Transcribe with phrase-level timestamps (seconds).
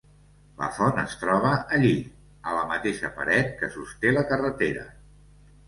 [0.61, 1.91] La font es troba allí,
[2.47, 4.91] a la mateixa paret que sosté la carretera.